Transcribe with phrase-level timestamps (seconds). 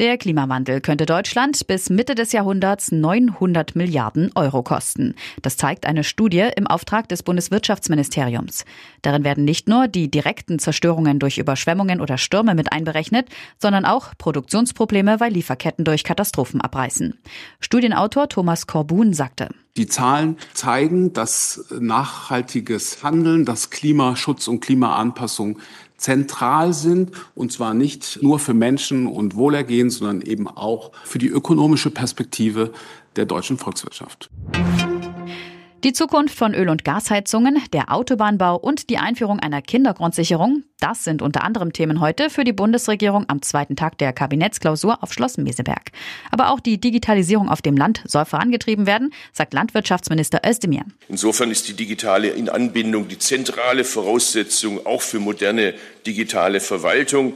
[0.00, 5.14] Der Klimawandel könnte Deutschland bis Mitte des Jahrhunderts 900 Milliarden Euro kosten.
[5.40, 8.64] Das zeigt eine Studie im Auftrag des Bundeswirtschaftsministeriums.
[9.02, 14.14] Darin werden nicht nur die direkten Zerstörungen durch Überschwemmungen oder Stürme mit einberechnet, sondern auch
[14.18, 17.16] Produktionsprobleme, weil Lieferketten durch Katastrophen abreißen.
[17.60, 19.50] Studienautor Thomas Korbun sagte.
[19.76, 25.58] Die Zahlen zeigen, dass nachhaltiges Handeln, dass Klimaschutz und Klimaanpassung
[25.96, 31.28] zentral sind, und zwar nicht nur für Menschen und Wohlergehen, sondern eben auch für die
[31.28, 32.72] ökonomische Perspektive
[33.16, 34.28] der deutschen Volkswirtschaft.
[35.84, 41.20] Die Zukunft von Öl- und Gasheizungen, der Autobahnbau und die Einführung einer Kindergrundsicherung, das sind
[41.20, 45.90] unter anderem Themen heute für die Bundesregierung am zweiten Tag der Kabinettsklausur auf Schloss Meseberg.
[46.30, 50.86] Aber auch die Digitalisierung auf dem Land soll vorangetrieben werden, sagt Landwirtschaftsminister Özdemir.
[51.10, 55.74] Insofern ist die digitale Inanbindung die zentrale Voraussetzung auch für moderne
[56.06, 57.34] digitale Verwaltung.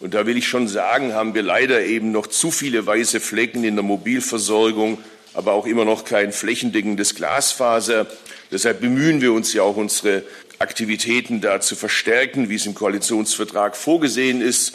[0.00, 3.62] Und da will ich schon sagen, haben wir leider eben noch zu viele weiße Flecken
[3.62, 4.96] in der Mobilversorgung
[5.34, 8.06] aber auch immer noch kein flächendeckendes Glasfaser.
[8.50, 10.24] Deshalb bemühen wir uns ja auch, unsere
[10.58, 14.74] Aktivitäten da zu verstärken, wie es im Koalitionsvertrag vorgesehen ist.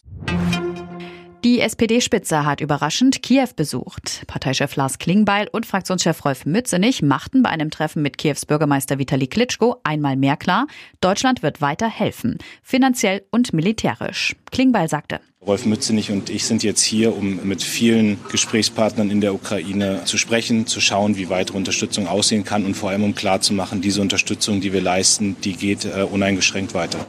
[1.45, 4.23] Die SPD-Spitze hat überraschend Kiew besucht.
[4.25, 9.27] Parteichef Lars Klingbeil und Fraktionschef Rolf Mützenich machten bei einem Treffen mit Kiews Bürgermeister Vitali
[9.27, 10.65] Klitschko einmal mehr klar,
[11.01, 14.35] Deutschland wird weiter helfen, finanziell und militärisch.
[14.51, 19.35] Klingbeil sagte, Rolf Mützenich und ich sind jetzt hier, um mit vielen Gesprächspartnern in der
[19.35, 23.81] Ukraine zu sprechen, zu schauen, wie weitere Unterstützung aussehen kann und vor allem um klarzumachen,
[23.81, 27.05] diese Unterstützung, die wir leisten, die geht äh, uneingeschränkt weiter.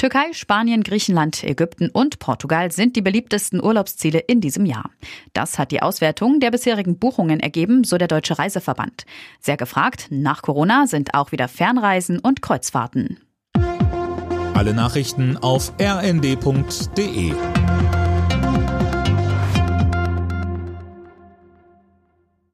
[0.00, 4.88] Türkei, Spanien, Griechenland, Ägypten und Portugal sind die beliebtesten Urlaubsziele in diesem Jahr.
[5.34, 9.04] Das hat die Auswertung der bisherigen Buchungen ergeben, so der Deutsche Reiseverband.
[9.40, 13.20] Sehr gefragt nach Corona sind auch wieder Fernreisen und Kreuzfahrten.
[14.54, 17.34] Alle Nachrichten auf rnd.de